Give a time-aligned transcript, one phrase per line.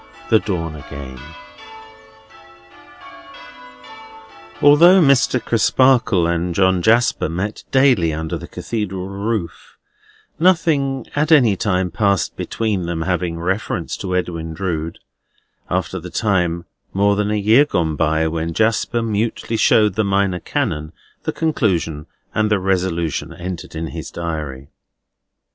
[0.31, 1.19] THE DAWN AGAIN
[4.59, 5.39] Although Mr.
[5.39, 9.77] Crisparkle and John Jasper met daily under the Cathedral roof,
[10.39, 14.97] nothing at any time passed between them having reference to Edwin Drood,
[15.69, 20.03] after the time, more than half a year gone by, when Jasper mutely showed the
[20.03, 20.93] Minor Canon
[21.25, 24.69] the conclusion and the resolution entered in his Diary.